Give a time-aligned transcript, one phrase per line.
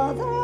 [0.00, 0.39] 我的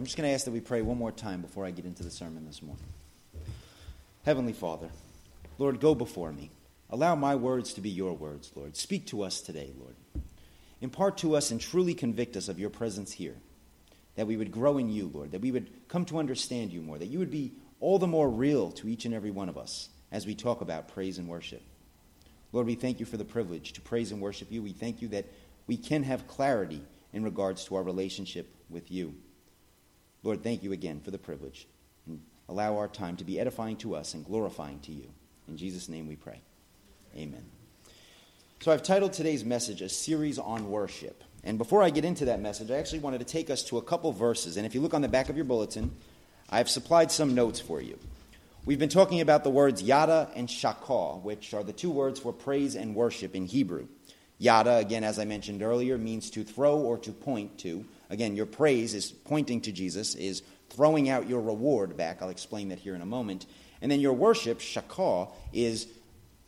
[0.00, 2.02] I'm just going to ask that we pray one more time before I get into
[2.02, 2.86] the sermon this morning.
[4.24, 4.88] Heavenly Father,
[5.58, 6.50] Lord, go before me.
[6.88, 8.78] Allow my words to be your words, Lord.
[8.78, 9.94] Speak to us today, Lord.
[10.80, 13.36] Impart to us and truly convict us of your presence here,
[14.14, 16.96] that we would grow in you, Lord, that we would come to understand you more,
[16.96, 19.90] that you would be all the more real to each and every one of us
[20.10, 21.60] as we talk about praise and worship.
[22.52, 24.62] Lord, we thank you for the privilege to praise and worship you.
[24.62, 25.26] We thank you that
[25.66, 26.80] we can have clarity
[27.12, 29.14] in regards to our relationship with you.
[30.22, 31.66] Lord, thank you again for the privilege.
[32.06, 35.08] And allow our time to be edifying to us and glorifying to you.
[35.48, 36.40] In Jesus' name we pray.
[37.16, 37.44] Amen.
[38.60, 41.24] So I've titled today's message A Series on Worship.
[41.42, 43.82] And before I get into that message, I actually wanted to take us to a
[43.82, 44.58] couple verses.
[44.58, 45.96] And if you look on the back of your bulletin,
[46.50, 47.98] I've supplied some notes for you.
[48.66, 52.34] We've been talking about the words yadah and shachah, which are the two words for
[52.34, 53.88] praise and worship in Hebrew.
[54.38, 57.86] Yadah, again, as I mentioned earlier, means to throw or to point to.
[58.10, 62.20] Again, your praise is pointing to Jesus, is throwing out your reward back.
[62.20, 63.46] I'll explain that here in a moment.
[63.80, 65.86] And then your worship, shachah, is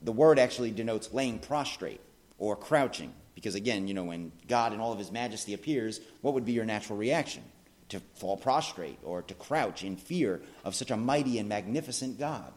[0.02, 2.00] the word actually denotes laying prostrate
[2.38, 3.12] or crouching.
[3.34, 6.52] Because again, you know, when God in all of his majesty appears, what would be
[6.52, 7.42] your natural reaction?
[7.90, 12.52] To fall prostrate or to crouch in fear of such a mighty and magnificent God.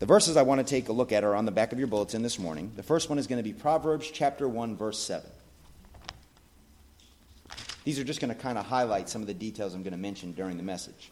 [0.00, 1.86] The verses I want to take a look at are on the back of your
[1.86, 2.72] bulletin this morning.
[2.74, 5.30] The first one is going to be Proverbs chapter 1 verse 7.
[7.84, 9.98] These are just going to kind of highlight some of the details I'm going to
[9.98, 11.10] mention during the message.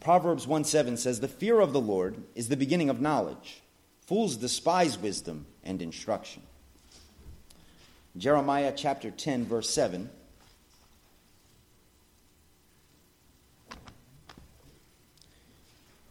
[0.00, 3.62] Proverbs 1 7 says, The fear of the Lord is the beginning of knowledge.
[4.06, 6.42] Fools despise wisdom and instruction.
[8.16, 10.08] Jeremiah chapter 10, verse 7.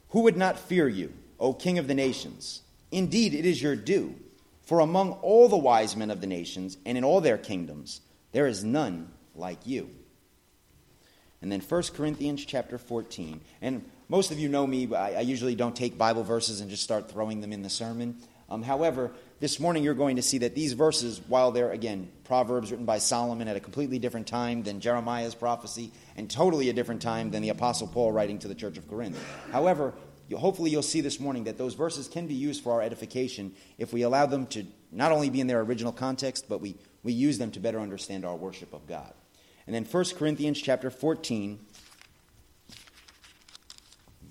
[0.09, 2.61] Who would not fear you, O King of the nations?
[2.91, 4.15] Indeed, it is your due.
[4.63, 8.01] For among all the wise men of the nations and in all their kingdoms,
[8.35, 9.89] there is none like you.
[11.41, 13.39] And then 1 Corinthians chapter 14.
[13.61, 16.83] And most of you know me, I, I usually don't take Bible verses and just
[16.83, 18.17] start throwing them in the sermon.
[18.49, 22.71] Um, however, this morning you're going to see that these verses, while they're, again, Proverbs
[22.71, 27.01] written by Solomon at a completely different time than Jeremiah's prophecy, and totally a different
[27.01, 29.17] time than the Apostle Paul writing to the church of Corinth.
[29.53, 29.93] However,
[30.35, 33.93] hopefully you'll see this morning that those verses can be used for our edification if
[33.93, 36.75] we allow them to not only be in their original context, but we,
[37.05, 39.13] we use them to better understand our worship of God.
[39.67, 41.59] And then 1 Corinthians chapter 14,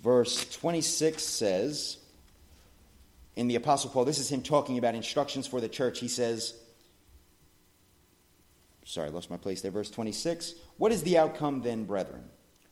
[0.03, 1.99] verse 26 says,
[3.37, 6.01] in the Apostle Paul, this is him talking about instructions for the church.
[6.01, 6.55] He says,
[8.85, 10.55] sorry, I lost my place there, verse 26.
[10.77, 12.25] What is the outcome then, brethren?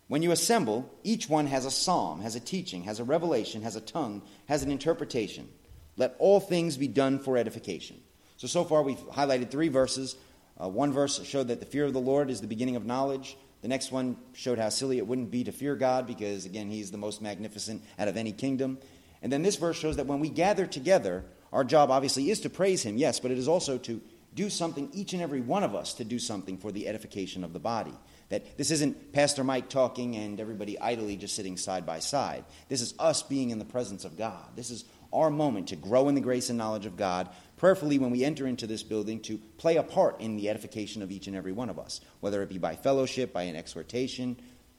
[0.09, 3.77] When you assemble, each one has a psalm, has a teaching, has a revelation, has
[3.77, 5.49] a tongue, has an interpretation.
[5.97, 8.01] Let all things be done for edification.
[8.43, 10.17] So, so far we've highlighted three verses.
[10.61, 13.37] Uh, one verse showed that the fear of the Lord is the beginning of knowledge.
[13.61, 16.91] The next one showed how silly it wouldn't be to fear God because, again, He's
[16.91, 18.79] the most magnificent out of any kingdom.
[19.23, 22.51] And then this verse shows that when we gather together, our job obviously is to
[22.51, 24.01] praise Him, yes, but it is also to
[24.35, 27.53] do something, each and every one of us, to do something for the edification of
[27.53, 27.95] the body.
[28.31, 32.45] That this isn't Pastor Mike talking and everybody idly just sitting side by side.
[32.69, 34.57] This is us being in the presence of God.
[34.57, 37.29] This is our moment to grow in the grace and knowledge of God,
[37.63, 41.13] prayerfully when we enter into this building to play a part in the edification of
[41.13, 44.37] each and every one of us, whether it be by fellowship, by an exhortation,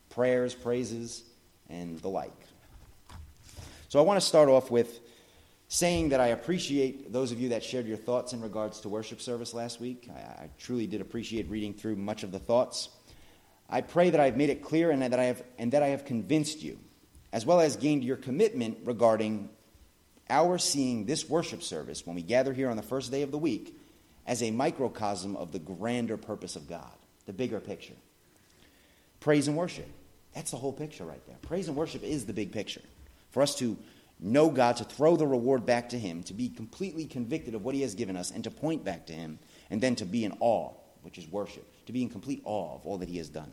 [0.10, 1.24] prayers, praises,
[1.70, 2.36] and the like.
[3.88, 5.00] So I want to start off with
[5.70, 9.22] saying that I appreciate those of you that shared your thoughts in regards to worship
[9.22, 10.10] service last week.
[10.14, 12.90] I, I, truly did appreciate reading through much of the thoughts.
[13.70, 16.04] I pray that I've made it clear and that I have, and that I have
[16.04, 16.78] convinced you,
[17.32, 19.48] as well as gained your commitment regarding
[20.30, 23.38] our seeing this worship service when we gather here on the first day of the
[23.38, 23.78] week
[24.26, 26.94] as a microcosm of the grander purpose of God,
[27.26, 27.96] the bigger picture.
[29.20, 29.88] Praise and worship.
[30.34, 31.38] That's the whole picture right there.
[31.42, 32.82] Praise and worship is the big picture
[33.32, 33.78] for us to
[34.20, 37.76] know God, to throw the reward back to Him, to be completely convicted of what
[37.76, 39.40] He has given us, and to point back to Him,
[39.70, 40.72] and then to be in awe,
[41.02, 43.52] which is worship, to be in complete awe of all that He has done.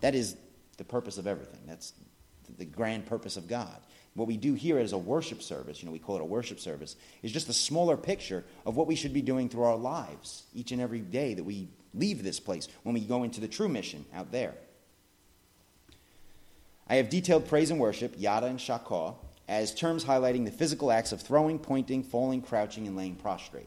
[0.00, 0.36] That is
[0.76, 1.60] the purpose of everything.
[1.66, 1.92] That's
[2.58, 3.76] the grand purpose of God.
[4.14, 6.60] What we do here as a worship service, you know, we call it a worship
[6.60, 10.44] service, is just a smaller picture of what we should be doing through our lives
[10.54, 13.68] each and every day that we leave this place when we go into the true
[13.68, 14.54] mission out there.
[16.88, 19.16] I have detailed praise and worship, yadah and shachah,
[19.48, 23.66] as terms highlighting the physical acts of throwing, pointing, falling, crouching, and laying prostrate.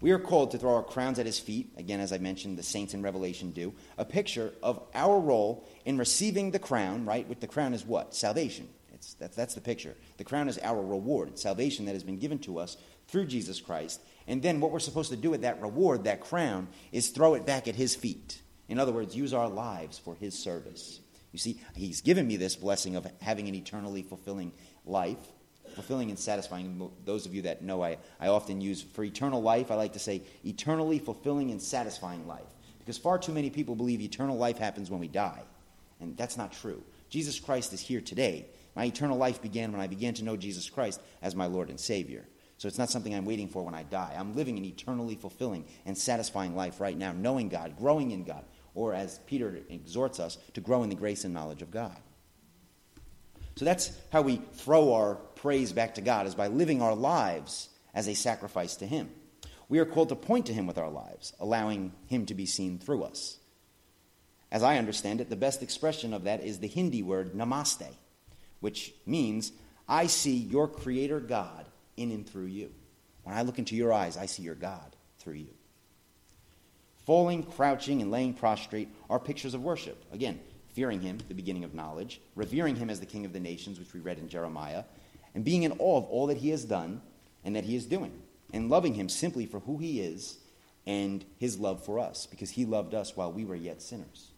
[0.00, 2.62] We are called to throw our crowns at his feet, again, as I mentioned, the
[2.62, 7.26] saints in Revelation do, a picture of our role in receiving the crown, right?
[7.26, 8.14] With the crown is what?
[8.14, 8.68] Salvation.
[8.96, 9.94] It's, that's, that's the picture.
[10.16, 12.76] The crown is our reward, salvation that has been given to us
[13.06, 14.00] through Jesus Christ.
[14.26, 17.46] And then what we're supposed to do with that reward, that crown, is throw it
[17.46, 18.42] back at his feet.
[18.68, 20.98] In other words, use our lives for his service.
[21.36, 24.52] You see, He's given me this blessing of having an eternally fulfilling
[24.86, 25.18] life,
[25.74, 26.90] fulfilling and satisfying.
[27.04, 29.98] Those of you that know, I, I often use for eternal life, I like to
[29.98, 32.46] say eternally fulfilling and satisfying life.
[32.78, 35.42] Because far too many people believe eternal life happens when we die.
[36.00, 36.82] And that's not true.
[37.10, 38.46] Jesus Christ is here today.
[38.76, 41.80] My eternal life began when I began to know Jesus Christ as my Lord and
[41.80, 42.26] Savior.
[42.58, 44.14] So it's not something I'm waiting for when I die.
[44.16, 48.44] I'm living an eternally fulfilling and satisfying life right now, knowing God, growing in God,
[48.74, 51.96] or as Peter exhorts us, to grow in the grace and knowledge of God.
[53.56, 57.70] So that's how we throw our praise back to God, is by living our lives
[57.94, 59.10] as a sacrifice to Him.
[59.68, 62.78] We are called to point to Him with our lives, allowing Him to be seen
[62.78, 63.38] through us.
[64.52, 67.88] As I understand it, the best expression of that is the Hindi word namaste,
[68.66, 69.52] which means,
[69.88, 72.72] I see your Creator God in and through you.
[73.22, 75.54] When I look into your eyes, I see your God through you.
[77.04, 80.04] Falling, crouching, and laying prostrate are pictures of worship.
[80.12, 83.78] Again, fearing him, the beginning of knowledge, revering him as the king of the nations,
[83.78, 84.82] which we read in Jeremiah,
[85.32, 87.02] and being in awe of all that he has done
[87.44, 88.20] and that he is doing,
[88.52, 90.38] and loving him simply for who he is
[90.86, 94.32] and his love for us, because he loved us while we were yet sinners.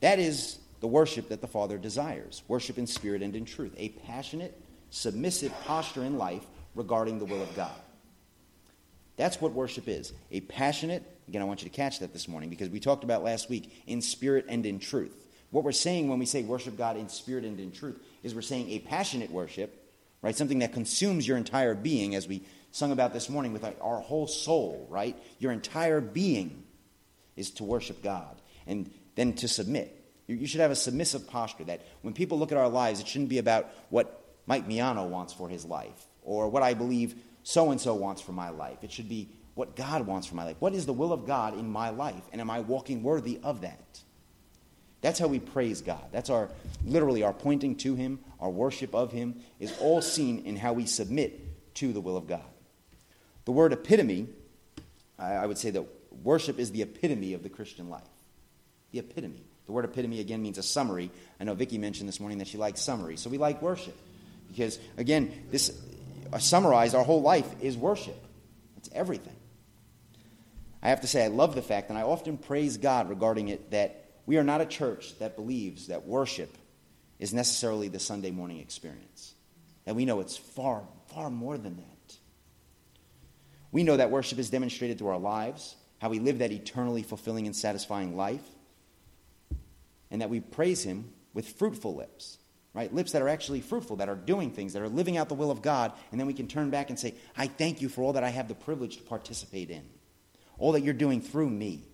[0.00, 3.88] That is the worship that the Father desires worship in spirit and in truth, a
[3.90, 6.44] passionate, submissive posture in life
[6.74, 7.74] regarding the will of God.
[9.16, 12.50] That's what worship is a passionate, again, I want you to catch that this morning
[12.50, 15.26] because we talked about last week in spirit and in truth.
[15.50, 18.42] What we're saying when we say worship God in spirit and in truth is we're
[18.42, 19.92] saying a passionate worship,
[20.22, 20.36] right?
[20.36, 24.28] Something that consumes your entire being, as we sung about this morning with our whole
[24.28, 25.16] soul, right?
[25.38, 26.64] Your entire being
[27.34, 29.97] is to worship God and then to submit.
[30.28, 33.30] You should have a submissive posture that when people look at our lives, it shouldn't
[33.30, 37.80] be about what Mike Miano wants for his life or what I believe so and
[37.80, 38.84] so wants for my life.
[38.84, 40.56] It should be what God wants for my life.
[40.60, 42.22] What is the will of God in my life?
[42.30, 44.00] And am I walking worthy of that?
[45.00, 46.04] That's how we praise God.
[46.12, 46.50] That's our
[46.84, 50.84] literally our pointing to Him, our worship of Him is all seen in how we
[50.84, 52.42] submit to the will of God.
[53.46, 54.28] The word epitome,
[55.18, 55.86] I would say that
[56.22, 58.02] worship is the epitome of the Christian life.
[58.92, 59.47] The epitome.
[59.68, 61.10] The word epitome again means a summary.
[61.38, 63.18] I know Vicki mentioned this morning that she likes summary.
[63.18, 63.94] So we like worship.
[64.48, 65.78] Because again, this
[66.32, 68.16] uh, summarized our whole life is worship.
[68.78, 69.36] It's everything.
[70.82, 73.72] I have to say I love the fact and I often praise God regarding it
[73.72, 76.56] that we are not a church that believes that worship
[77.18, 79.34] is necessarily the Sunday morning experience.
[79.84, 82.16] That we know it's far, far more than that.
[83.70, 87.44] We know that worship is demonstrated through our lives, how we live that eternally fulfilling
[87.44, 88.40] and satisfying life,
[90.10, 92.38] and that we praise Him with fruitful lips,
[92.74, 92.92] right?
[92.92, 95.50] Lips that are actually fruitful, that are doing things, that are living out the will
[95.50, 98.14] of God, and then we can turn back and say, I thank you for all
[98.14, 99.84] that I have the privilege to participate in,
[100.58, 101.84] all that you're doing through me.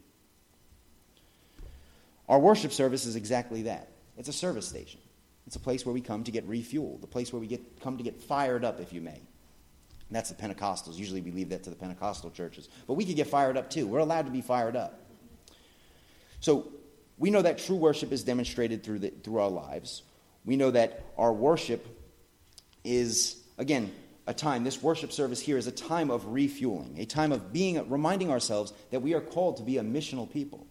[2.28, 5.00] Our worship service is exactly that it's a service station.
[5.46, 7.98] It's a place where we come to get refueled, a place where we get, come
[7.98, 9.10] to get fired up, if you may.
[9.10, 9.22] And
[10.10, 10.96] that's the Pentecostals.
[10.96, 12.68] Usually we leave that to the Pentecostal churches.
[12.86, 13.86] But we could get fired up too.
[13.86, 15.00] We're allowed to be fired up.
[16.40, 16.72] So
[17.18, 20.02] we know that true worship is demonstrated through, the, through our lives.
[20.44, 21.86] We know that our worship
[22.82, 23.92] is, again,
[24.26, 27.88] a time, this worship service here is a time of refueling, a time of being,
[27.88, 30.66] reminding ourselves that we are called to be a missional people.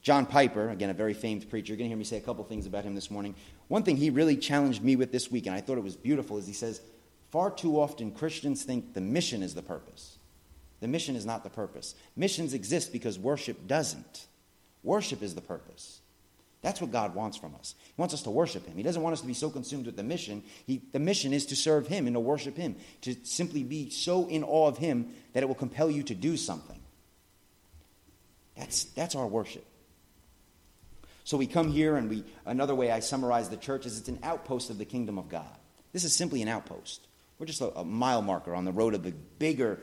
[0.00, 2.42] John Piper, again, a very famed preacher, you're going to hear me say a couple
[2.44, 3.36] things about him this morning.
[3.68, 6.38] One thing he really challenged me with this week, and I thought it was beautiful,
[6.38, 6.80] is he says,
[7.30, 10.18] Far too often Christians think the mission is the purpose.
[10.80, 11.94] The mission is not the purpose.
[12.16, 14.26] Missions exist because worship doesn't.
[14.82, 16.00] Worship is the purpose.
[16.62, 17.74] That's what God wants from us.
[17.84, 18.76] He wants us to worship Him.
[18.76, 20.44] He doesn't want us to be so consumed with the mission.
[20.66, 24.28] He, the mission is to serve Him and to worship Him, to simply be so
[24.28, 26.78] in awe of Him that it will compel you to do something.
[28.56, 29.64] That's, that's our worship.
[31.24, 34.20] So we come here, and we, another way I summarize the church is it's an
[34.22, 35.56] outpost of the kingdom of God.
[35.92, 37.06] This is simply an outpost.
[37.38, 39.80] We're just a, a mile marker on the road of the bigger,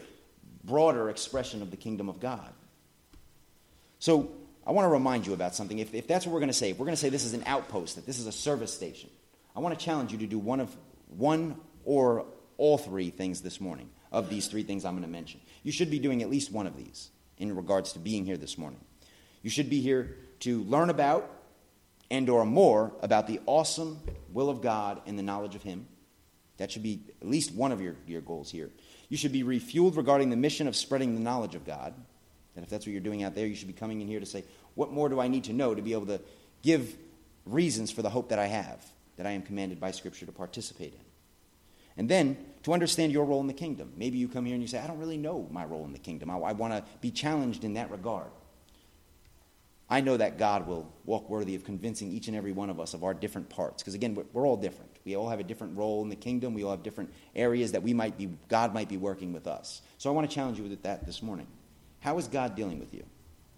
[0.63, 2.53] broader expression of the kingdom of God.
[3.99, 4.31] So
[4.69, 5.79] I want to remind you about something.
[5.79, 7.33] If, if that's what we're going to say, if we're going to say this is
[7.33, 9.09] an outpost, that this is a service station,
[9.55, 12.27] I want to challenge you to do one of one or
[12.59, 15.41] all three things this morning of these three things I'm going to mention.
[15.63, 17.09] You should be doing at least one of these
[17.39, 18.79] in regards to being here this morning.
[19.41, 21.27] You should be here to learn about
[22.11, 23.99] and or more about the awesome
[24.31, 25.87] will of God and the knowledge of him.
[26.57, 28.69] That should be at least one of your, your goals here.
[29.07, 31.95] You should be refueled regarding the mission of spreading the knowledge of God.
[32.55, 34.25] And if that's what you're doing out there, you should be coming in here to
[34.25, 34.43] say,
[34.75, 36.21] what more do I need to know to be able to
[36.61, 36.95] give
[37.45, 38.85] reasons for the hope that I have,
[39.17, 40.99] that I am commanded by Scripture to participate in?
[41.97, 43.91] And then to understand your role in the kingdom.
[43.95, 45.99] Maybe you come here and you say, I don't really know my role in the
[45.99, 46.29] kingdom.
[46.29, 48.31] I, I want to be challenged in that regard.
[49.89, 52.93] I know that God will walk worthy of convincing each and every one of us
[52.93, 53.81] of our different parts.
[53.81, 54.91] Because again, we're all different.
[55.03, 56.53] We all have a different role in the kingdom.
[56.53, 59.81] We all have different areas that we might be, God might be working with us.
[59.97, 61.47] So I want to challenge you with that this morning.
[62.01, 63.03] How is God dealing with you?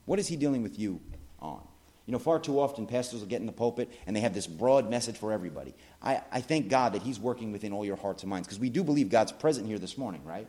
[0.05, 0.99] What is He dealing with you
[1.39, 1.61] on?
[2.05, 4.47] You know, far too often pastors will get in the pulpit and they have this
[4.47, 5.73] broad message for everybody.
[6.01, 8.69] I, I thank God that He's working within all your hearts and minds because we
[8.69, 10.47] do believe God's present here this morning, right?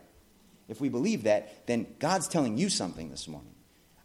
[0.68, 3.54] If we believe that, then God's telling you something this morning.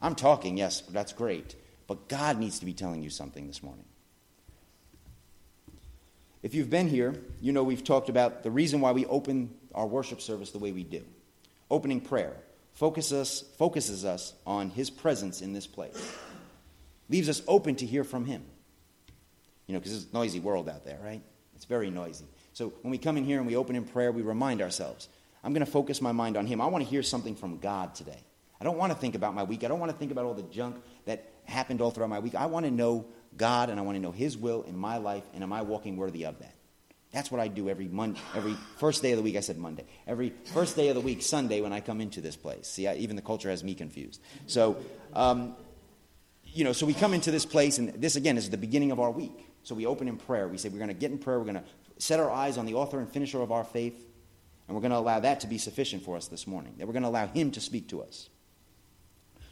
[0.01, 1.55] I'm talking, yes, that's great.
[1.87, 3.85] But God needs to be telling you something this morning.
[6.43, 9.87] If you've been here, you know we've talked about the reason why we open our
[9.87, 11.03] worship service the way we do.
[11.71, 12.35] Opening prayer
[12.77, 16.15] focuses, focuses us on His presence in this place,
[17.09, 18.43] leaves us open to hear from Him.
[19.65, 21.21] You know, because it's a noisy world out there, right?
[21.55, 22.25] It's very noisy.
[22.53, 25.09] So when we come in here and we open in prayer, we remind ourselves
[25.43, 26.61] I'm going to focus my mind on Him.
[26.61, 28.19] I want to hear something from God today.
[28.59, 29.63] I don't want to think about my week.
[29.63, 32.35] I don't want to think about all the junk that happened all throughout my week.
[32.35, 33.05] I want to know
[33.35, 35.97] God and I want to know His will in my life, and am I walking
[35.97, 36.53] worthy of that?
[37.17, 39.37] That's what I do every Monday, every first day of the week.
[39.37, 39.85] I said Monday.
[40.05, 42.67] Every first day of the week, Sunday, when I come into this place.
[42.67, 44.21] See, I, even the culture has me confused.
[44.45, 44.77] So,
[45.13, 45.55] um,
[46.43, 48.99] you know, so we come into this place, and this again is the beginning of
[48.99, 49.47] our week.
[49.63, 50.47] So we open in prayer.
[50.47, 51.39] We say we're going to get in prayer.
[51.39, 51.63] We're going to
[51.97, 53.99] set our eyes on the author and finisher of our faith,
[54.67, 56.75] and we're going to allow that to be sufficient for us this morning.
[56.77, 58.29] That we're going to allow Him to speak to us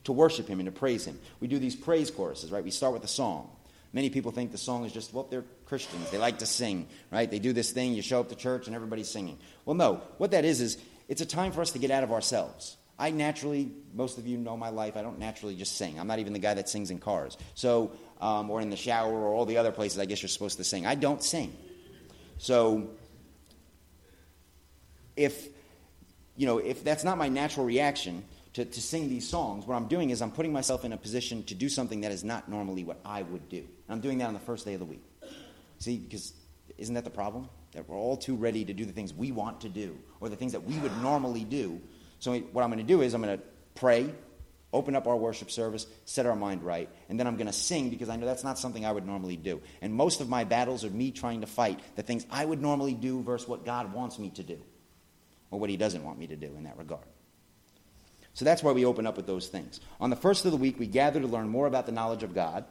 [0.04, 1.20] to worship Him and to praise Him.
[1.40, 2.64] We do these praise choruses, right?
[2.64, 3.50] We start with a song.
[3.96, 6.12] Many people think the song is just, well, they're Christians.
[6.12, 7.32] They like to sing, right?
[7.32, 9.38] They do this thing, you show up to church and everybody's singing.
[9.64, 10.02] Well, no.
[10.18, 12.76] What that is, is it's a time for us to get out of ourselves.
[13.00, 15.98] I naturally, most of you know my life, I don't naturally just sing.
[15.98, 17.38] I'm not even the guy that sings in cars.
[17.54, 20.58] So, um, or in the shower or all the other places I guess you're supposed
[20.58, 20.86] to sing.
[20.86, 21.56] I don't sing.
[22.38, 22.90] So,
[25.16, 25.48] if,
[26.36, 28.26] you know, if that's not my natural reaction,
[28.56, 31.44] to, to sing these songs, what I'm doing is I'm putting myself in a position
[31.44, 33.58] to do something that is not normally what I would do.
[33.58, 35.04] And I'm doing that on the first day of the week.
[35.80, 36.32] See, because
[36.78, 37.50] isn't that the problem?
[37.74, 40.38] That we're all too ready to do the things we want to do or the
[40.38, 41.82] things that we would normally do.
[42.20, 43.44] So, what I'm going to do is I'm going to
[43.76, 44.10] pray,
[44.72, 47.90] open up our worship service, set our mind right, and then I'm going to sing
[47.90, 49.62] because I know that's not something I would normally do.
[49.82, 52.94] And most of my battles are me trying to fight the things I would normally
[52.94, 54.62] do versus what God wants me to do
[55.52, 57.04] or what He doesn't want me to do in that regard.
[58.36, 59.80] So that's why we open up with those things.
[60.00, 62.36] On the first of the week, we gather to learn more about the knowledge of
[62.36, 62.66] God.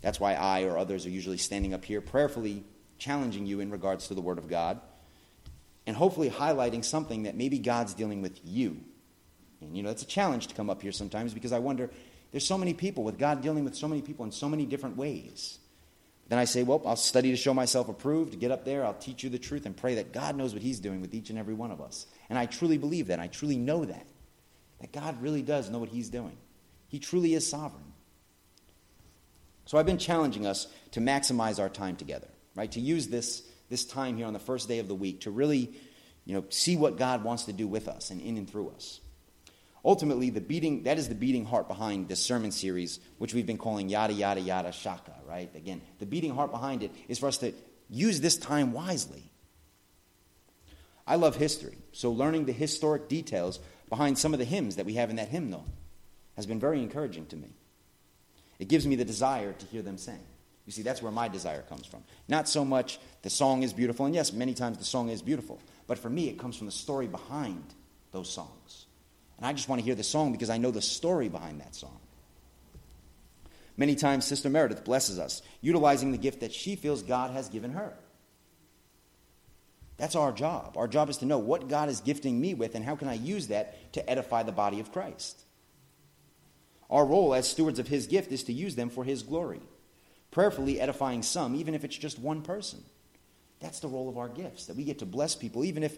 [0.00, 2.64] That's why I or others are usually standing up here prayerfully
[2.98, 4.80] challenging you in regards to the Word of God
[5.86, 8.78] and hopefully highlighting something that maybe God's dealing with you.
[9.60, 11.90] And you know, it's a challenge to come up here sometimes because I wonder
[12.30, 14.96] there's so many people with God dealing with so many people in so many different
[14.96, 15.58] ways.
[16.28, 19.22] Then I say, well, I'll study to show myself approved, get up there, I'll teach
[19.22, 21.52] you the truth, and pray that God knows what He's doing with each and every
[21.52, 22.06] one of us.
[22.30, 23.20] And I truly believe that.
[23.20, 24.06] I truly know that
[24.82, 26.36] that God really does know what He's doing.
[26.88, 27.94] He truly is sovereign.
[29.64, 32.70] So I've been challenging us to maximize our time together, right?
[32.72, 35.72] To use this, this time here on the first day of the week to really,
[36.24, 39.00] you know, see what God wants to do with us and in and through us.
[39.84, 43.58] Ultimately, the beating, that is the beating heart behind this sermon series, which we've been
[43.58, 45.50] calling Yadah Yadah Yadah Shachah, right?
[45.54, 47.54] Again, the beating heart behind it is for us to
[47.88, 49.30] use this time wisely.
[51.06, 53.58] I love history, so learning the historic details
[53.92, 55.66] behind some of the hymns that we have in that hymnal
[56.34, 57.50] has been very encouraging to me.
[58.58, 60.18] It gives me the desire to hear them sing.
[60.64, 62.02] You see, that's where my desire comes from.
[62.26, 65.60] Not so much the song is beautiful, and yes, many times the song is beautiful,
[65.86, 67.62] but for me, it comes from the story behind
[68.12, 68.86] those songs.
[69.36, 71.74] And I just want to hear the song because I know the story behind that
[71.74, 72.00] song.
[73.76, 77.72] Many times, Sister Meredith blesses us, utilizing the gift that she feels God has given
[77.72, 77.92] her.
[80.02, 80.76] That's our job.
[80.76, 83.14] Our job is to know what God is gifting me with and how can I
[83.14, 85.40] use that to edify the body of Christ.
[86.90, 89.60] Our role as stewards of His gift is to use them for His glory,
[90.32, 92.82] prayerfully edifying some, even if it's just one person.
[93.60, 95.96] That's the role of our gifts, that we get to bless people, even if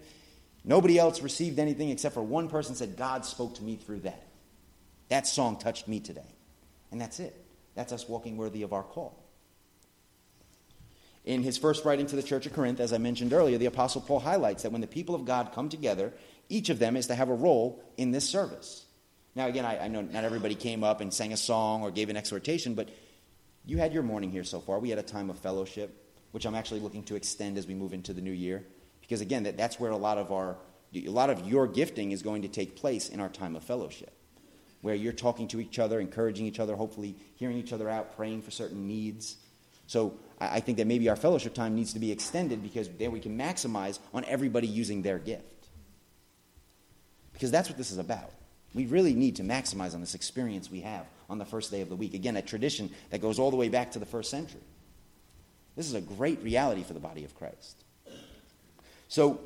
[0.64, 4.26] nobody else received anything except for one person said, God spoke to me through that.
[5.08, 6.34] That song touched me today.
[6.92, 7.42] And that's it.
[7.74, 9.23] That's us walking worthy of our call.
[11.24, 14.02] In his first writing to the church of Corinth, as I mentioned earlier, the Apostle
[14.02, 16.12] Paul highlights that when the people of God come together,
[16.48, 18.84] each of them is to have a role in this service.
[19.34, 22.10] Now, again, I, I know not everybody came up and sang a song or gave
[22.10, 22.90] an exhortation, but
[23.64, 24.78] you had your morning here so far.
[24.78, 27.94] We had a time of fellowship, which I'm actually looking to extend as we move
[27.94, 28.66] into the new year.
[29.00, 30.58] Because again, that, that's where a lot of our
[30.94, 34.12] a lot of your gifting is going to take place in our time of fellowship,
[34.80, 38.42] where you're talking to each other, encouraging each other, hopefully hearing each other out, praying
[38.42, 39.36] for certain needs.
[39.86, 43.20] So I think that maybe our fellowship time needs to be extended because then we
[43.20, 45.44] can maximize on everybody using their gift.
[47.32, 48.30] Because that's what this is about.
[48.74, 51.88] We really need to maximize on this experience we have on the first day of
[51.88, 52.14] the week.
[52.14, 54.60] Again, a tradition that goes all the way back to the first century.
[55.76, 57.84] This is a great reality for the body of Christ.
[59.08, 59.40] So,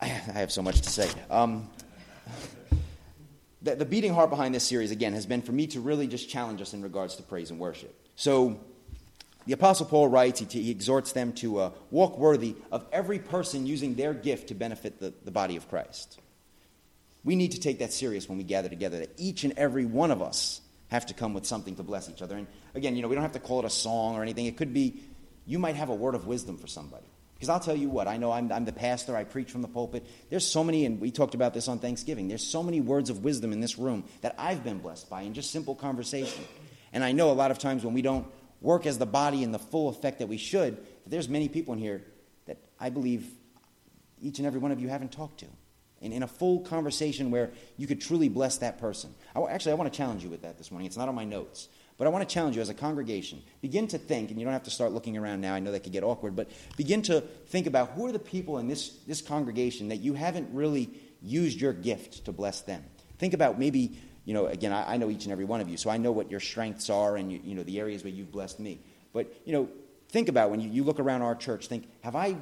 [0.00, 1.08] I have so much to say.
[1.30, 1.68] Um,
[3.64, 6.28] the, the beating heart behind this series, again, has been for me to really just
[6.28, 7.94] challenge us in regards to praise and worship.
[8.14, 8.60] So,
[9.46, 13.66] the Apostle Paul writes, he, he exhorts them to uh, walk worthy of every person
[13.66, 16.18] using their gift to benefit the, the body of Christ.
[17.24, 20.10] We need to take that serious when we gather together, that each and every one
[20.10, 22.36] of us have to come with something to bless each other.
[22.36, 24.46] And again, you know, we don't have to call it a song or anything.
[24.46, 25.02] It could be,
[25.46, 27.06] you might have a word of wisdom for somebody.
[27.34, 29.68] Because I'll tell you what, I know I'm, I'm, the pastor, I preach from the
[29.68, 30.06] pulpit.
[30.30, 33.24] There's so many, and we talked about this on Thanksgiving, there's so many words of
[33.24, 36.44] wisdom in this room that I've been blessed by in just simple conversation.
[36.92, 38.26] And I know a lot of times when we don't
[38.60, 41.74] work as the body in the full effect that we should, that there's many people
[41.74, 42.02] in here
[42.46, 43.26] that I believe
[44.22, 45.46] each and every one of you haven't talked to.
[46.00, 49.14] In, in a full conversation where you could truly bless that person.
[49.34, 50.86] I, actually, I want to challenge you with that this morning.
[50.86, 51.68] It's not on my notes.
[51.96, 53.42] But I want to challenge you as a congregation.
[53.60, 55.80] Begin to think, and you don't have to start looking around now, I know that
[55.80, 59.22] could get awkward, but begin to think about who are the people in this, this
[59.22, 60.90] congregation that you haven't really
[61.22, 62.82] used your gift to bless them.
[63.18, 65.76] Think about maybe, you know, again, I, I know each and every one of you,
[65.76, 68.32] so I know what your strengths are and, you, you know, the areas where you've
[68.32, 68.80] blessed me.
[69.12, 69.68] But, you know,
[70.08, 72.36] think about when you, you look around our church, think, have I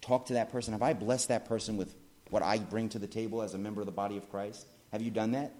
[0.00, 0.72] talked to that person?
[0.72, 1.94] Have I blessed that person with
[2.30, 4.66] what I bring to the table as a member of the body of Christ?
[4.92, 5.52] Have you done that?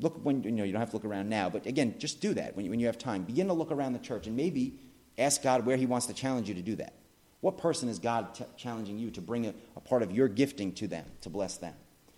[0.00, 2.34] Look when, you know, you don't have to look around now, but again, just do
[2.34, 3.24] that when you, when you have time.
[3.24, 4.78] Begin to look around the church and maybe
[5.18, 6.94] ask God where He wants to challenge you to do that.
[7.40, 10.72] What person is God t- challenging you to bring a, a part of your gifting
[10.74, 11.74] to them, to bless them?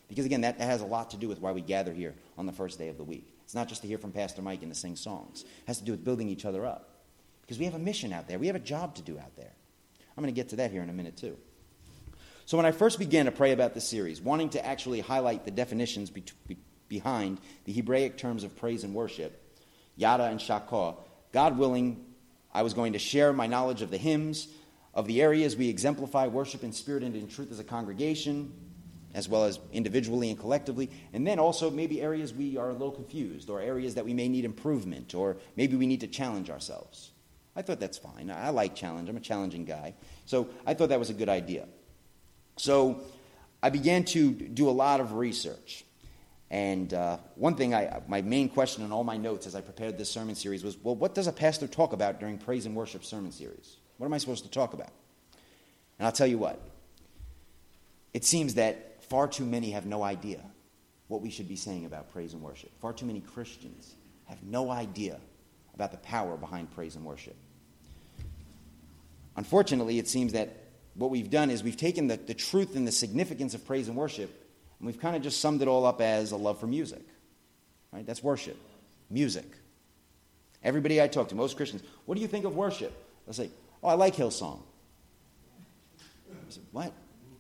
[0.09, 2.53] Because again, that has a lot to do with why we gather here on the
[2.53, 3.35] first day of the week.
[3.45, 5.85] It's not just to hear from Pastor Mike and to sing songs, it has to
[5.85, 6.91] do with building each other up.
[7.41, 9.53] Because we have a mission out there, we have a job to do out there.
[10.17, 11.37] I'm going to get to that here in a minute, too.
[12.47, 15.51] So, when I first began to pray about this series, wanting to actually highlight the
[15.51, 19.41] definitions be- be- behind the Hebraic terms of praise and worship,
[19.99, 20.97] yadah and shachah,
[21.33, 22.05] God willing,
[22.53, 24.49] I was going to share my knowledge of the hymns,
[24.93, 28.53] of the areas we exemplify worship in spirit and in truth as a congregation,
[29.15, 32.93] as well as individually and collectively, and then also maybe areas we are a little
[32.93, 37.11] confused, or areas that we may need improvement, or maybe we need to challenge ourselves.
[37.57, 38.31] I thought that's fine.
[38.31, 39.09] I like challenge.
[39.09, 39.95] I'm a challenging guy.
[40.27, 41.67] So I thought that was a good idea.
[42.57, 43.01] So
[43.63, 45.85] I began to do a lot of research.
[46.55, 49.99] And uh, one thing, I, my main question in all my notes as I prepared
[49.99, 53.05] this sermon series was well, what does a pastor talk about during praise and worship
[53.05, 53.79] sermon series?
[53.99, 54.91] What am I supposed to talk about?
[55.99, 56.61] And I'll tell you what,
[58.13, 60.43] it seems that far too many have no idea
[61.09, 62.71] what we should be saying about praise and worship.
[62.81, 65.19] Far too many Christians have no idea
[65.75, 67.35] about the power behind praise and worship.
[69.35, 72.93] Unfortunately, it seems that what we've done is we've taken the, the truth and the
[72.93, 74.44] significance of praise and worship,
[74.85, 77.01] and we've kind of just summed it all up as a love for music.
[77.91, 78.05] Right?
[78.05, 78.59] That's worship.
[79.09, 79.47] Music.
[80.63, 82.93] Everybody I talk to, most Christians, what do you think of worship?
[83.25, 83.49] They'll say,
[83.83, 84.61] Oh, I like Hillsong.
[85.99, 86.93] I said, What?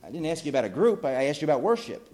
[0.02, 2.10] I didn't ask you about a group, I asked you about worship.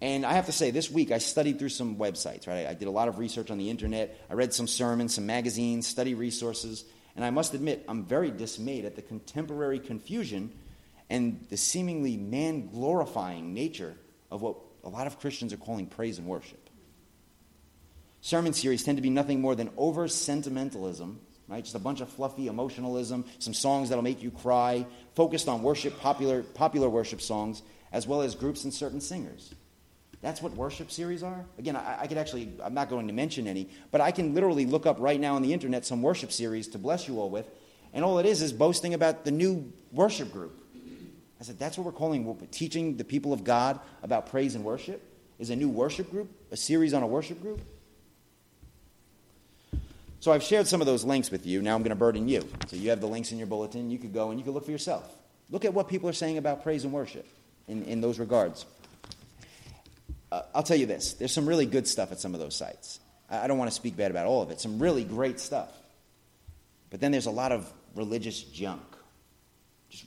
[0.00, 2.66] And I have to say, this week I studied through some websites, right?
[2.66, 4.18] I did a lot of research on the internet.
[4.30, 6.86] I read some sermons, some magazines, study resources.
[7.16, 10.52] And I must admit, I'm very dismayed at the contemporary confusion
[11.10, 13.94] and the seemingly man glorifying nature
[14.30, 16.70] of what a lot of Christians are calling praise and worship.
[18.20, 21.62] Sermon series tend to be nothing more than over sentimentalism, right?
[21.62, 26.00] Just a bunch of fluffy emotionalism, some songs that'll make you cry, focused on worship,
[26.00, 29.54] popular, popular worship songs, as well as groups and certain singers.
[30.22, 31.44] That's what worship series are.
[31.58, 34.64] Again, I, I, could actually, I'm not going to mention any, but I can literally
[34.64, 37.46] look up right now on the internet some worship series to bless you all with,
[37.92, 40.63] and all it is is boasting about the new worship group.
[41.44, 45.02] I said, that's what we're calling teaching the people of God about praise and worship?
[45.38, 46.30] Is a new worship group?
[46.50, 47.60] A series on a worship group?
[50.20, 51.60] So I've shared some of those links with you.
[51.60, 52.48] Now I'm going to burden you.
[52.68, 53.90] So you have the links in your bulletin.
[53.90, 55.04] You could go and you could look for yourself.
[55.50, 57.26] Look at what people are saying about praise and worship
[57.68, 58.64] in, in those regards
[60.34, 62.98] uh, I'll tell you this there's some really good stuff at some of those sites.
[63.30, 65.70] I, I don't want to speak bad about all of it, some really great stuff.
[66.90, 68.82] But then there's a lot of religious junk.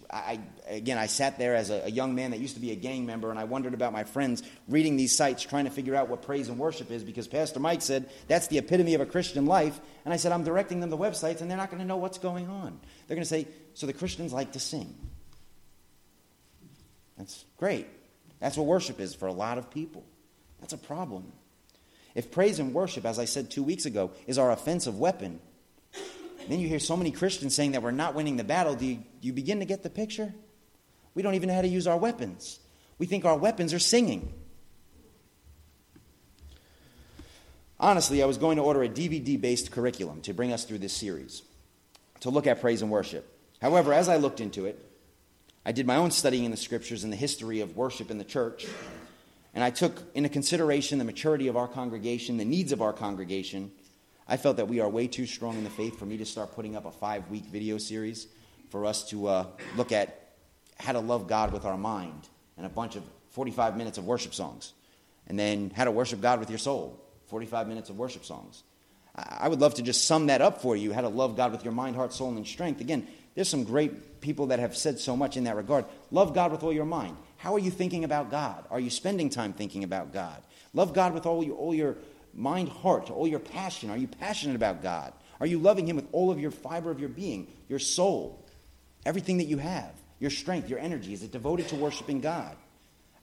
[0.09, 2.75] I, again, I sat there as a, a, young man that used to be a
[2.75, 6.09] gang member, and I wondered about my friends reading these sites, trying to figure out
[6.09, 9.45] what praise and worship is, because Pastor Mike said that's the epitome of a Christian
[9.45, 9.79] life.
[10.05, 12.17] And I said, I'm directing them to websites, and they're not going to know what's
[12.17, 12.79] going on.
[13.07, 14.95] They're going to say, So the Christians like to sing.
[17.17, 17.87] That's great.
[18.39, 20.05] That's what worship is for a lot of people.
[20.59, 21.31] That's a problem.
[22.15, 25.39] If praise and worship, as I said two weeks ago, is our offensive weapon,
[26.49, 28.75] then you hear so many Christians saying that we're not winning the battle.
[28.75, 30.33] Do you, you begin to get the picture?
[31.13, 32.59] We don't even know how to use our weapons.
[32.97, 34.33] We think our weapons are singing.
[37.79, 40.93] Honestly, I was going to order a DVD based curriculum to bring us through this
[40.93, 41.43] series,
[42.21, 43.31] to look at praise and worship.
[43.61, 44.83] However, as I looked into it,
[45.65, 48.23] I did my own studying in the scriptures and the history of worship in the
[48.23, 48.65] church
[49.57, 53.71] and I took into consideration the maturity of our congregation, the needs of our congregation,
[54.27, 56.53] I felt that we are way too strong in the faith for me to start
[56.53, 58.27] putting up a five week video series
[58.69, 60.33] for us to uh, look at
[60.79, 64.33] how to love God with our mind and a bunch of 45 minutes of worship
[64.33, 64.73] songs.
[65.27, 68.63] And then how to worship God with your soul, 45 minutes of worship songs.
[69.15, 71.63] I would love to just sum that up for you how to love God with
[71.63, 72.81] your mind, heart, soul, and strength.
[72.81, 75.85] Again, there's some great people that have said so much in that regard.
[76.11, 77.17] Love God with all your mind.
[77.37, 78.65] How are you thinking about God?
[78.69, 80.41] Are you spending time thinking about God?
[80.73, 81.97] Love God with all your, all your
[82.37, 83.89] mind, heart, to all your passion.
[83.89, 85.11] Are you passionate about God?
[85.39, 88.45] Are you loving Him with all of your fiber of your being, your soul,
[89.05, 91.13] everything that you have, your strength, your energy?
[91.13, 92.55] Is it devoted to worshiping God?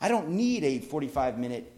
[0.00, 1.70] I don't need a 45 minute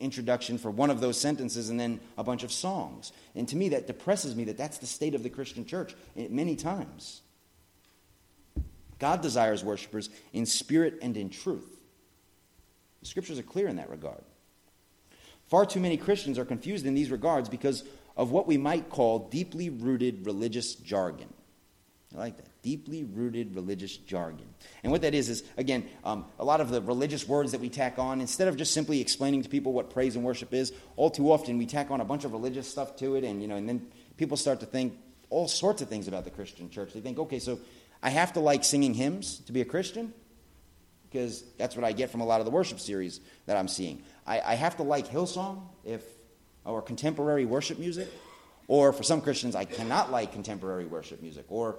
[0.00, 3.12] introduction for one of those sentences and then a bunch of songs.
[3.34, 6.26] And to me, that depresses me that that's the state of the Christian church eh,
[6.30, 7.22] many times.
[8.98, 11.82] God desires worshipers in spirit and in truth.
[13.00, 14.22] The scriptures are clear in that regard.
[15.54, 17.84] Far too many Christians are confused in these regards because
[18.16, 21.32] of what we might call deeply rooted religious jargon.
[22.12, 22.48] I like that.
[22.62, 24.46] Deeply rooted religious jargon.
[24.82, 27.68] And what that is, is, again, um, a lot of the religious words that we
[27.68, 31.08] tack on, instead of just simply explaining to people what praise and worship is, all
[31.08, 33.54] too often we tack on a bunch of religious stuff to it, and, you know,
[33.54, 33.86] and then
[34.16, 34.98] people start to think
[35.30, 36.92] all sorts of things about the Christian church.
[36.92, 37.60] They think, okay, so
[38.02, 40.14] I have to like singing hymns to be a Christian?
[41.14, 44.02] Because that's what I get from a lot of the worship series that I'm seeing.
[44.26, 46.02] I, I have to like Hillsong if,
[46.64, 48.08] or contemporary worship music.
[48.66, 51.44] Or for some Christians, I cannot like contemporary worship music.
[51.50, 51.76] Or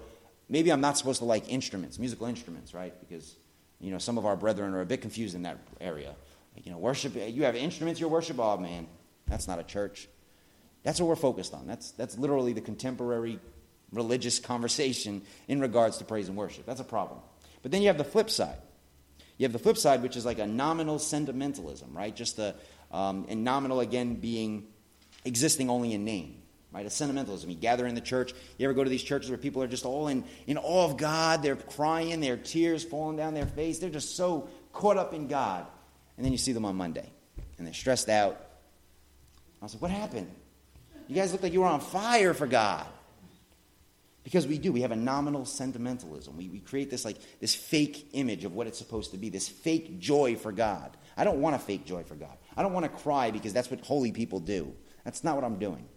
[0.47, 2.93] maybe I'm not supposed to like instruments, musical instruments, right?
[3.01, 3.35] Because,
[3.81, 6.15] you know, some of our brethren are a bit confused in that area.
[6.63, 8.87] You know, worship, you have instruments, you worship, oh man,
[9.27, 10.07] that's not a church.
[10.83, 11.67] That's what we're focused on.
[11.67, 13.41] That's, that's literally the contemporary
[13.91, 16.65] religious conversation in regards to praise and worship.
[16.65, 17.19] That's a problem.
[17.63, 18.59] But then you have the flip side.
[19.37, 22.15] You have the flip side, which is like a nominal sentimentalism, right?
[22.15, 22.55] Just the,
[22.91, 24.67] um, and nominal again being
[25.25, 26.41] existing only in name
[26.75, 26.85] right?
[26.85, 27.49] A sentimentalism.
[27.49, 28.33] You gather in the church.
[28.57, 30.97] You ever go to these churches where people are just all in, in awe of
[30.97, 31.41] God?
[31.41, 33.79] They're crying, their tears falling down their face.
[33.79, 35.65] They're just so caught up in God.
[36.17, 37.09] And then you see them on Monday,
[37.57, 38.45] and they're stressed out.
[39.61, 40.29] I was like, what happened?
[41.07, 42.85] You guys look like you were on fire for God.
[44.25, 44.71] Because we do.
[44.71, 46.35] We have a nominal sentimentalism.
[46.35, 49.47] We, we create this like this fake image of what it's supposed to be, this
[49.47, 50.97] fake joy for God.
[51.15, 52.35] I don't want a fake joy for God.
[52.57, 54.73] I don't want to cry because that's what holy people do.
[55.03, 55.87] That's not what I'm doing.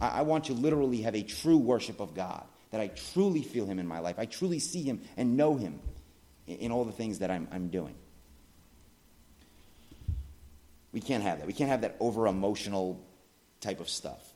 [0.00, 3.64] I, I want to literally have a true worship of God, that I truly feel
[3.64, 4.16] Him in my life.
[4.18, 5.78] I truly see Him and know Him
[6.48, 7.94] in, in all the things that I'm, I'm doing.
[10.90, 11.46] We can't have that.
[11.46, 13.00] We can't have that over emotional
[13.60, 14.31] type of stuff.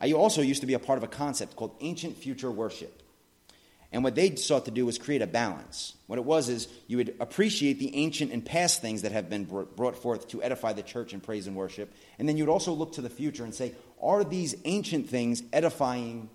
[0.00, 3.02] I also used to be a part of a concept called ancient future worship.
[3.92, 5.94] And what they sought to do was create a balance.
[6.06, 9.44] What it was is you would appreciate the ancient and past things that have been
[9.44, 11.94] brought forth to edify the church in praise and worship.
[12.18, 16.28] And then you'd also look to the future and say, are these ancient things edifying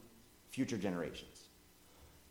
[0.49, 1.27] future generations?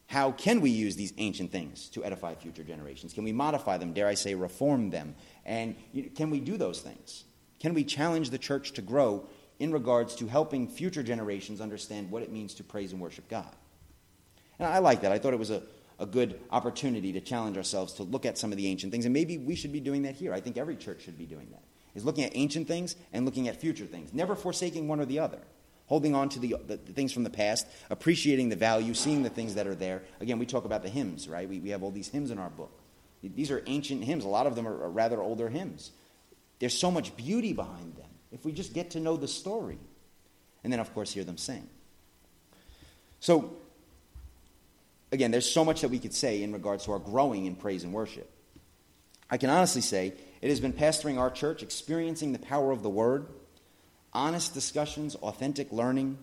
[0.07, 3.13] How can we use these ancient things to edify future generations?
[3.13, 5.15] Can we modify them, dare I say, reform them?
[5.45, 5.77] And
[6.17, 7.25] can we do those things?
[7.61, 9.29] Can we challenge the church to grow
[9.61, 13.55] in regards to helping future generations understand what it means to praise and worship God?
[14.59, 15.13] And I like that.
[15.13, 15.63] I thought it was a,
[15.99, 19.05] a good opportunity to challenge ourselves to look at some of the ancient things.
[19.05, 20.35] And maybe we should be doing that here.
[20.35, 21.63] I think every church should be doing that
[21.95, 25.19] is looking at ancient things and looking at future things, never forsaking one or the
[25.19, 25.39] other.
[25.87, 29.29] Holding on to the, the, the, things from the past, appreciating the value, seeing the
[29.29, 30.03] things that are there.
[30.21, 31.49] Again, we talk about the hymns, right?
[31.49, 32.71] We, we have all these hymns in our book.
[33.25, 34.25] These are ancient hymns.
[34.25, 35.91] A lot of them are, are rather older hymns.
[36.61, 39.79] There's so much beauty behind them if we just get to know the story.
[40.63, 41.69] And then, of course, hear them sing.
[43.21, 43.57] So,
[45.13, 47.85] again, there's so much that we could say in regards to our growing in praise
[47.85, 48.31] and worship.
[49.31, 52.91] I can honestly say it has been pastoring our church, experiencing the power of the
[52.91, 53.27] Word,
[54.13, 56.19] honest discussions, authentic learning,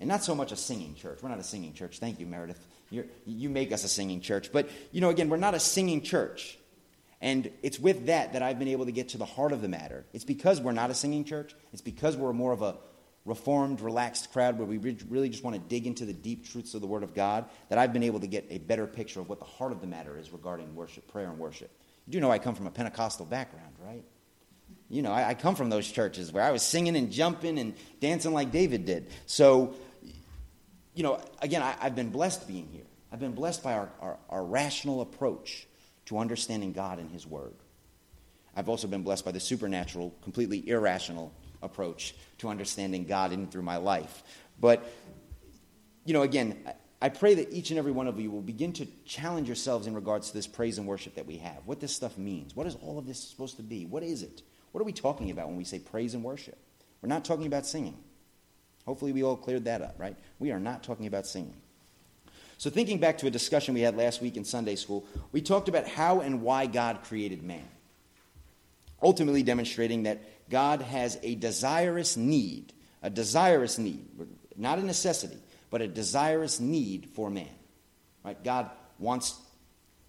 [0.00, 1.20] and not so much a singing church.
[1.22, 1.98] We're not a singing church.
[1.98, 2.64] Thank you, Meredith.
[2.90, 4.52] You're, you make us a singing church.
[4.52, 6.58] But, you know, again, we're not a singing church.
[7.20, 9.68] And it's with that that I've been able to get to the heart of the
[9.68, 10.04] matter.
[10.12, 11.54] It's because we're not a singing church.
[11.72, 12.76] It's because we're more of a
[13.24, 14.78] reformed, relaxed crowd where we
[15.08, 17.78] really just want to dig into the deep truths of the Word of God that
[17.78, 20.16] I've been able to get a better picture of what the heart of the matter
[20.16, 21.70] is regarding worship, prayer, and worship.
[22.06, 24.02] You do know I come from a Pentecostal background, right?
[24.88, 27.74] You know, I, I come from those churches where I was singing and jumping and
[28.00, 29.08] dancing like David did.
[29.26, 29.74] So,
[30.94, 32.86] you know, again, I, have been blessed being here.
[33.12, 35.66] I've been blessed by our, our, our rational approach
[36.08, 37.54] to understanding God and His Word.
[38.56, 43.62] I've also been blessed by the supernatural, completely irrational approach to understanding God in through
[43.62, 44.22] my life.
[44.58, 44.90] But,
[46.06, 46.56] you know, again,
[47.02, 49.94] I pray that each and every one of you will begin to challenge yourselves in
[49.94, 51.58] regards to this praise and worship that we have.
[51.66, 52.56] What this stuff means.
[52.56, 53.84] What is all of this supposed to be?
[53.84, 54.42] What is it?
[54.72, 56.58] What are we talking about when we say praise and worship?
[57.02, 57.98] We're not talking about singing.
[58.86, 60.16] Hopefully, we all cleared that up, right?
[60.38, 61.60] We are not talking about singing.
[62.58, 65.68] So, thinking back to a discussion we had last week in Sunday school, we talked
[65.68, 67.68] about how and why God created man,
[69.02, 74.06] ultimately demonstrating that God has a desirous need, a desirous need,
[74.56, 75.38] not a necessity
[75.70, 77.48] but a desirous need for man.
[78.24, 78.42] Right?
[78.42, 79.38] God wants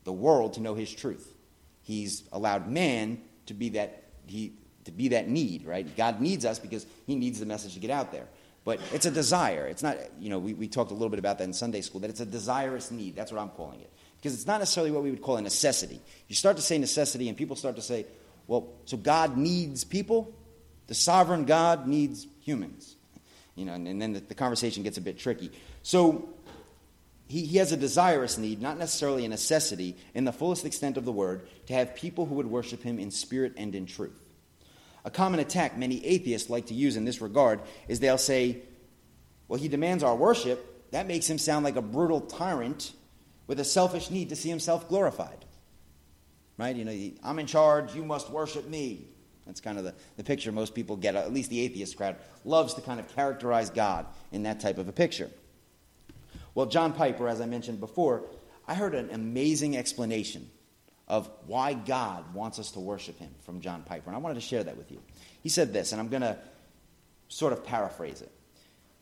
[0.04, 1.34] the world to know his truth.
[1.82, 4.54] He's allowed man to be that he
[4.86, 5.96] to be that need, right?
[5.98, 8.28] God needs us because he needs the message to get out there.
[8.66, 9.68] But it's a desire.
[9.68, 12.02] It's not, you know, we, we talked a little bit about that in Sunday school,
[12.02, 13.16] that it's a desirous need.
[13.16, 13.92] That's what I'm calling it.
[14.18, 16.02] Because it's not necessarily what we would call a necessity.
[16.28, 18.06] You start to say necessity, and people start to say,
[18.48, 20.34] well, so God needs people?
[20.88, 22.96] The sovereign God needs humans.
[23.56, 25.52] You know, and, and then the, the, conversation gets a bit tricky.
[25.84, 26.30] So
[27.28, 31.06] he, he has a desirous need, not necessarily a necessity, in the fullest extent of
[31.06, 34.20] the word, to have people who would worship him in spirit and in truth.
[35.06, 38.58] A common attack many atheists like to use in this regard is they'll say,
[39.48, 42.92] well, he demands our worship, that makes him sound like a brutal tyrant
[43.48, 45.46] with a selfish need to see himself glorified.
[46.58, 46.76] Right?
[46.76, 49.08] You know, I'm in charge, you must worship me.
[49.46, 52.76] That's kind of the, the picture most people get, at least the atheist crowd loves
[52.76, 55.32] to kind of characterize God in that type of a picture.
[56.54, 58.26] Well, John Piper, as I mentioned before,
[58.68, 60.50] I heard an amazing explanation
[61.10, 64.42] of why God wants us to worship him from John Piper, and I wanted to
[64.42, 65.02] share that with you.
[65.42, 66.38] He said this, and I'm going to
[67.30, 68.32] sort of paraphrase it.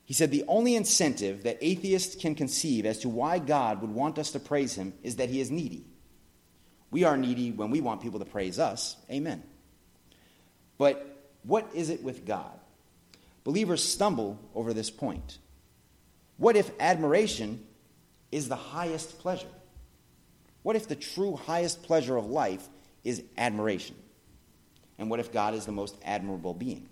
[0.06, 4.18] He said, The only incentive that atheists can conceive as to why God would want
[4.18, 5.86] us to praise him is that he is needy.
[6.92, 8.96] We are needy when we want people to praise us.
[9.12, 9.44] Amen.
[10.78, 12.58] But what is it with God?
[13.44, 15.40] Believers stumble over this point.
[16.38, 17.66] What if admiration
[18.32, 19.48] is the highest pleasure?
[20.68, 22.68] What if the true highest pleasure of life
[23.06, 23.96] is admiration?
[25.00, 26.90] And what if God is the most admirable being?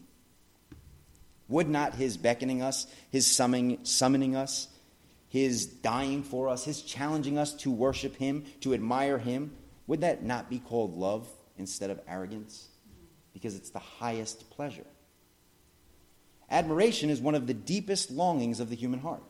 [1.50, 4.70] Would not his beckoning us, his summoning, summoning us,
[5.28, 9.52] his dying for us, his challenging us to worship him, to admire him,
[9.88, 12.70] would that not be called love instead of arrogance?
[13.34, 14.88] Because it's the highest pleasure.
[16.50, 19.24] Admiration is one of the deepest longings of the human heart.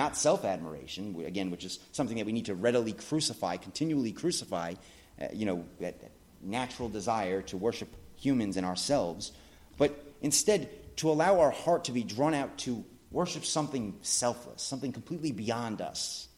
[0.00, 4.72] Not self admiration, again, which is something that we need to readily crucify, continually crucify,
[5.20, 9.30] uh, you know, that, that natural desire to worship humans and ourselves,
[9.76, 14.90] but instead to allow our heart to be drawn out to worship something selfless, something
[14.90, 16.28] completely beyond us,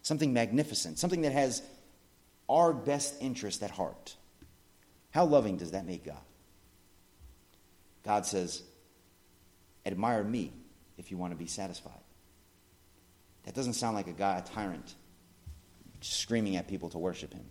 [0.00, 1.60] something magnificent, something that has
[2.48, 4.16] our best interest at heart.
[5.10, 6.16] How loving does that make God?
[8.04, 8.62] God says,
[9.84, 10.54] Admire me
[10.96, 12.05] if you want to be satisfied.
[13.46, 14.94] That doesn't sound like a guy, a tyrant,
[16.00, 17.46] screaming at people to worship him.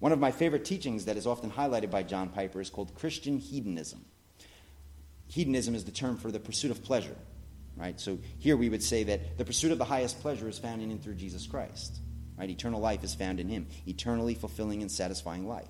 [0.00, 3.38] One of my favorite teachings that is often highlighted by John Piper is called Christian
[3.38, 4.04] hedonism
[5.28, 7.16] hedonism is the term for the pursuit of pleasure,
[7.76, 7.98] right?
[8.00, 10.90] So here we would say that the pursuit of the highest pleasure is found in
[10.90, 12.00] and through Jesus Christ,
[12.38, 12.48] right?
[12.48, 15.68] Eternal life is found in Him, eternally fulfilling and satisfying life.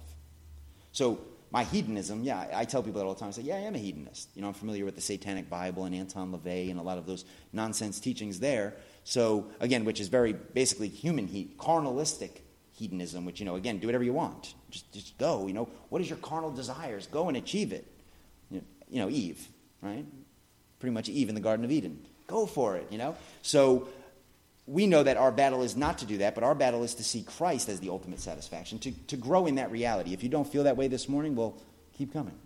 [0.93, 1.21] So
[1.51, 3.29] my hedonism, yeah, I tell people that all the time.
[3.29, 4.29] I say, yeah, I am a hedonist.
[4.35, 7.07] You know, I'm familiar with the Satanic Bible and Anton LaVey and a lot of
[7.07, 8.75] those nonsense teachings there.
[9.05, 13.87] So again, which is very basically human heat, carnalistic hedonism, which you know, again, do
[13.87, 14.55] whatever you want.
[14.71, 15.47] Just, just go.
[15.47, 17.07] You know, what is your carnal desires?
[17.07, 17.87] Go and achieve it
[18.95, 19.49] you know, Eve,
[19.83, 20.07] right?
[20.79, 21.99] Pretty much Eve in the Garden of Eden.
[22.29, 23.17] Go for it, you know?
[23.43, 23.89] So
[24.67, 27.05] we know that our battle is not to do that, but our battle is to
[27.05, 30.13] see Christ as the ultimate satisfaction, to, to grow in that reality.
[30.13, 31.61] If you don't feel that way this morning, well,
[31.99, 32.37] keep coming.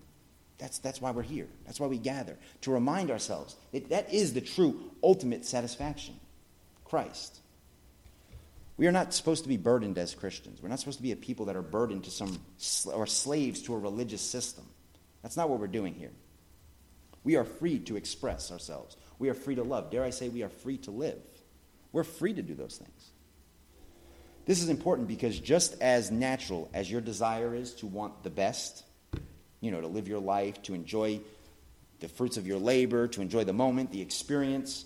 [0.56, 1.46] That's, that's why we're here.
[1.66, 6.18] That's why we gather, to remind ourselves that that is the true ultimate satisfaction
[6.88, 7.40] Christ.
[8.76, 10.62] We are not supposed to be burdened as Christians.
[10.62, 12.40] We're not supposed to be a people that are burdened to some,
[12.86, 14.64] or slaves to a religious system.
[15.22, 16.12] That's not what we're doing here.
[17.24, 18.96] We are free to express ourselves.
[19.18, 19.90] We are free to love.
[19.90, 21.18] Dare I say, we are free to live.
[21.92, 23.10] We're free to do those things.
[24.46, 28.84] This is important because just as natural as your desire is to want the best,
[29.60, 31.20] you know, to live your life, to enjoy
[32.00, 34.84] the fruits of your labor, to enjoy the moment, the experience,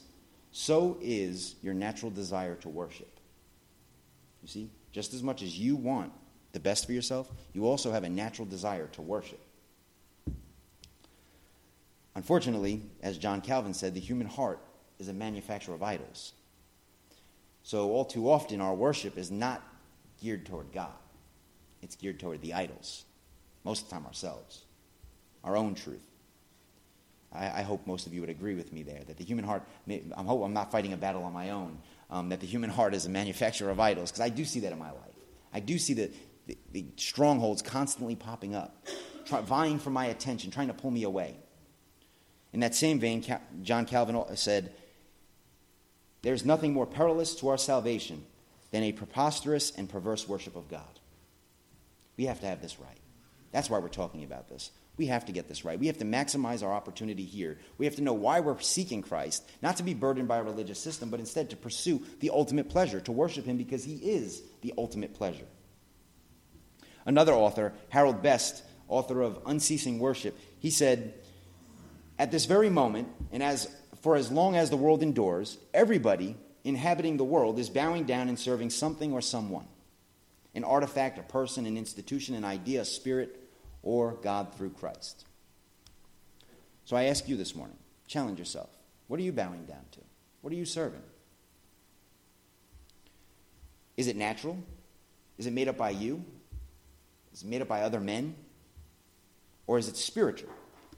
[0.52, 3.08] so is your natural desire to worship.
[4.42, 6.12] You see, just as much as you want
[6.52, 9.40] the best for yourself, you also have a natural desire to worship.
[12.14, 14.60] Unfortunately, as John Calvin said, the human heart
[14.98, 16.34] is a manufacturer of idols.
[17.62, 19.62] So, all too often, our worship is not
[20.20, 20.92] geared toward God,
[21.80, 23.04] it's geared toward the idols.
[23.64, 24.64] Most of the time, ourselves,
[25.44, 26.02] our own truth.
[27.34, 29.62] I, I hope most of you would agree with me there that the human heart,
[29.88, 31.78] I hope I'm not fighting a battle on my own,
[32.10, 34.72] um, that the human heart is a manufacturer of idols, because I do see that
[34.72, 35.16] in my life.
[35.52, 36.10] I do see the,
[36.46, 38.86] the, the strongholds constantly popping up,
[39.24, 41.36] try, vying for my attention, trying to pull me away.
[42.52, 43.24] In that same vein,
[43.62, 44.72] John Calvin said,
[46.22, 48.24] There's nothing more perilous to our salvation
[48.70, 51.00] than a preposterous and perverse worship of God.
[52.16, 52.98] We have to have this right.
[53.52, 54.70] That's why we're talking about this.
[54.98, 55.78] We have to get this right.
[55.78, 57.58] We have to maximize our opportunity here.
[57.78, 60.78] We have to know why we're seeking Christ, not to be burdened by a religious
[60.78, 64.74] system, but instead to pursue the ultimate pleasure, to worship Him because He is the
[64.76, 65.46] ultimate pleasure.
[67.06, 71.14] Another author, Harold Best, author of Unceasing Worship, he said,
[72.18, 73.68] at this very moment, and as
[74.02, 78.38] for as long as the world endures, everybody inhabiting the world is bowing down and
[78.38, 79.66] serving something or someone
[80.54, 83.41] an artifact, a person, an institution, an idea, a spirit,
[83.82, 85.24] or God through Christ.
[86.84, 87.76] So I ask you this morning
[88.06, 88.70] challenge yourself.
[89.08, 90.00] What are you bowing down to?
[90.42, 91.02] What are you serving?
[93.96, 94.58] Is it natural?
[95.38, 96.24] Is it made up by you?
[97.32, 98.34] Is it made up by other men?
[99.66, 100.50] Or is it spiritual?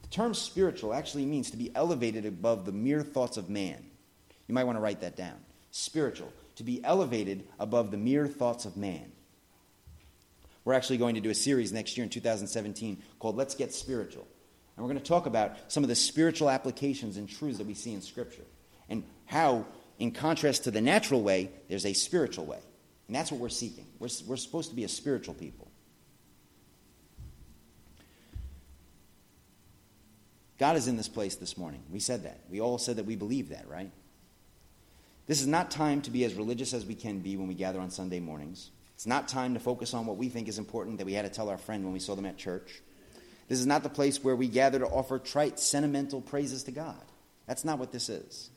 [0.02, 3.84] The term spiritual actually means to be elevated above the mere thoughts of man.
[4.48, 5.36] You might want to write that down.
[5.70, 9.12] Spiritual, to be elevated above the mere thoughts of man.
[10.64, 14.26] We're actually going to do a series next year in 2017 called Let's Get Spiritual.
[14.76, 17.74] And we're going to talk about some of the spiritual applications and truths that we
[17.74, 18.44] see in Scripture
[18.88, 19.66] and how,
[19.98, 22.58] in contrast to the natural way, there's a spiritual way.
[23.06, 23.86] And that's what we're seeking.
[23.98, 25.70] We're, we're supposed to be a spiritual people.
[30.58, 31.82] God is in this place this morning.
[31.90, 32.40] We said that.
[32.48, 33.90] We all said that we believe that, right?
[35.26, 37.80] This is not time to be as religious as we can be when we gather
[37.80, 38.70] on Sunday mornings.
[39.04, 41.30] It's not time to focus on what we think is important that we had to
[41.30, 42.80] tell our friend when we saw them at church.
[43.48, 47.04] This is not the place where we gather to offer trite, sentimental praises to God.
[47.46, 48.48] That's not what this is.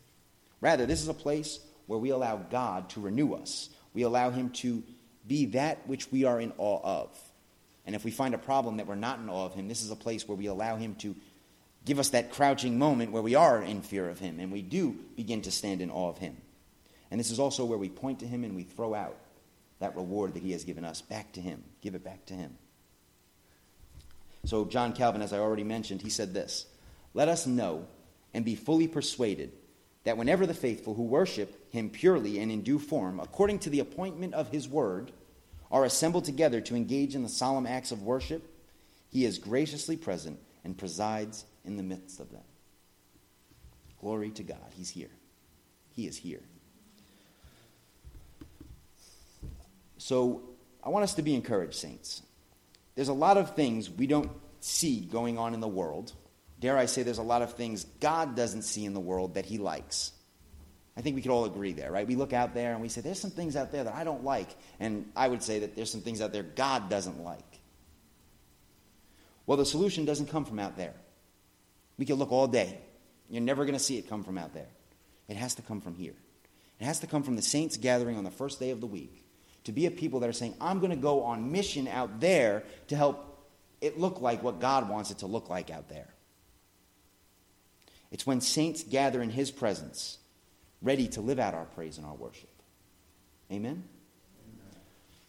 [0.62, 3.70] Rather, this is a place where we allow God to renew us.
[3.94, 4.84] We allow Him to
[5.28, 7.10] be that which we are in awe of.
[7.86, 9.92] And if we find a problem that we're not in awe of Him, this is
[9.92, 11.14] a place where we allow Him to
[11.84, 14.96] give us that crouching moment where we are in fear of Him and we do
[15.18, 16.38] begin to stand in awe of Him.
[17.12, 19.18] And this is also where we point to Him and we throw out
[19.80, 21.64] that reward that He has given us back to Him.
[21.82, 22.58] Give it back to Him.
[24.46, 26.66] So, John Calvin, as I already mentioned, he said this
[27.14, 27.88] Let us know
[28.34, 29.52] and be fully persuaded
[30.04, 33.82] that whenever the faithful who worship Him purely and in due form, according to the
[33.82, 35.12] appointment of His word,
[35.70, 38.48] are assembled together to engage in the solemn acts of worship,
[39.10, 42.44] He is graciously present and presides in the midst of them.
[44.00, 44.72] Glory to God.
[44.76, 45.12] He's here.
[45.92, 46.44] He is here.
[49.98, 50.44] So
[50.84, 52.22] I want us to be encouraged, saints.
[52.96, 56.14] There's a lot of things we don't see going on in the world.
[56.60, 59.46] Dare I say, there's a lot of things God doesn't see in the world that
[59.46, 60.12] He likes.
[60.96, 62.08] I think we could all agree there, right?
[62.08, 64.24] We look out there and we say, there's some things out there that I don't
[64.24, 64.50] like.
[64.80, 67.60] And I would say that there's some things out there God doesn't like.
[69.46, 70.96] Well, the solution doesn't come from out there.
[72.00, 72.80] We can look all day.
[73.30, 74.70] You're never going to see it come from out there.
[75.28, 76.16] It has to come from here.
[76.80, 79.27] It has to come from the saints gathering on the first day of the week
[79.68, 82.64] to be a people that are saying, I'm going to go on mission out there
[82.88, 83.46] to help
[83.82, 86.08] it look like what God wants it to look like out there.
[88.10, 90.20] It's when saints gather in His presence,
[90.82, 92.50] ready to live out our praise and our worship.
[93.52, 93.72] Amen?
[93.72, 93.84] Amen.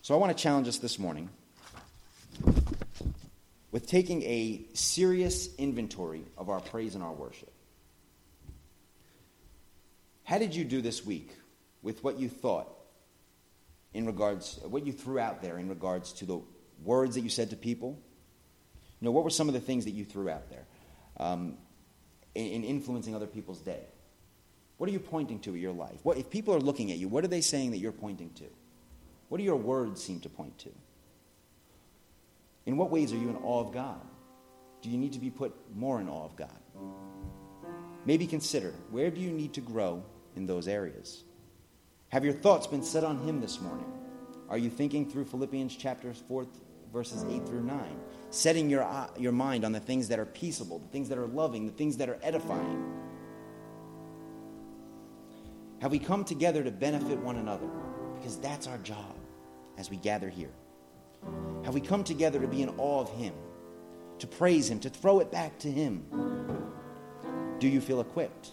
[0.03, 1.31] So I want to challenge us this morning
[3.73, 7.51] with taking a serious inventory of our praise and our worship.
[10.23, 11.33] How did you do this week
[11.83, 12.78] with what you thought
[13.95, 16.41] in regards, what you threw out there in regards to the
[16.85, 18.01] words that you said to people?
[19.01, 20.67] You know, what were some of the things that you threw out there
[21.19, 21.57] um,
[22.35, 23.83] in, in influencing other people's day?
[24.77, 25.99] What are you pointing to in your life?
[26.03, 28.45] What, if people are looking at you, what are they saying that you're pointing to?
[29.29, 30.71] What do your words seem to point to?
[32.67, 34.01] In what ways are you in awe of God?
[34.83, 36.61] Do you need to be put more in awe of God?
[38.05, 40.05] Maybe consider where do you need to grow
[40.37, 41.25] in those areas?
[42.11, 43.85] Have your thoughts been set on Him this morning?
[44.49, 46.47] Are you thinking through Philippians chapter 4,
[46.91, 47.81] verses 8 through 9?
[48.31, 51.27] Setting your, uh, your mind on the things that are peaceable, the things that are
[51.27, 52.95] loving, the things that are edifying.
[55.83, 57.69] Have we come together to benefit one another?
[58.17, 59.15] Because that's our job
[59.77, 60.51] as we gather here.
[61.65, 63.35] Have we come together to be in awe of Him,
[64.19, 66.07] to praise Him, to throw it back to Him?
[67.59, 68.53] Do you feel equipped?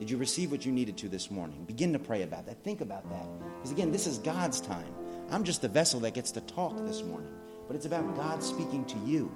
[0.00, 1.62] Did you receive what you needed to this morning?
[1.66, 2.64] Begin to pray about that.
[2.64, 3.26] Think about that.
[3.56, 4.94] Because again, this is God's time.
[5.30, 7.30] I'm just the vessel that gets to talk this morning,
[7.66, 9.30] but it's about God speaking to you.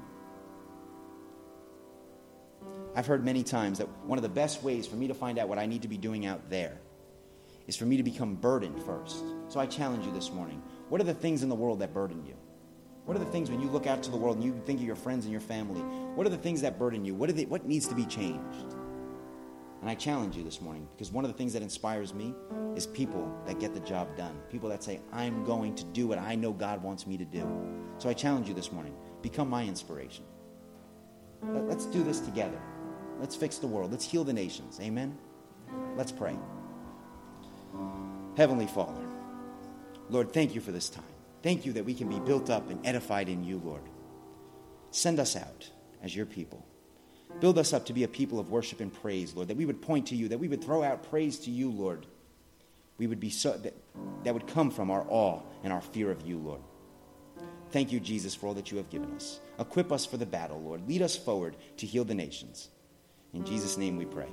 [2.96, 5.50] I've heard many times that one of the best ways for me to find out
[5.50, 6.78] what I need to be doing out there
[7.66, 9.22] is for me to become burdened first.
[9.48, 10.62] So I challenge you this morning.
[10.88, 12.36] What are the things in the world that burden you?
[13.04, 14.86] What are the things when you look out to the world and you think of
[14.86, 15.82] your friends and your family?
[16.14, 17.14] What are the things that burden you?
[17.14, 18.76] What, what needs to be changed?
[19.84, 22.34] And I challenge you this morning because one of the things that inspires me
[22.74, 24.34] is people that get the job done.
[24.50, 27.46] People that say, I'm going to do what I know God wants me to do.
[27.98, 30.24] So I challenge you this morning become my inspiration.
[31.42, 32.58] Let's do this together.
[33.20, 33.90] Let's fix the world.
[33.90, 34.80] Let's heal the nations.
[34.80, 35.18] Amen?
[35.98, 36.34] Let's pray.
[38.38, 39.04] Heavenly Father,
[40.08, 41.04] Lord, thank you for this time.
[41.42, 43.82] Thank you that we can be built up and edified in you, Lord.
[44.92, 45.68] Send us out
[46.02, 46.64] as your people.
[47.40, 49.82] Build us up to be a people of worship and praise, Lord, that we would
[49.82, 52.06] point to you, that we would throw out praise to you, Lord.
[52.96, 53.74] We would be so that,
[54.22, 56.60] that would come from our awe and our fear of you, Lord.
[57.70, 59.40] Thank you, Jesus, for all that you have given us.
[59.58, 60.86] Equip us for the battle, Lord.
[60.88, 62.68] Lead us forward to heal the nations.
[63.32, 64.28] In Jesus' name we pray.